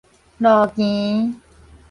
[0.39, 1.35] 路墘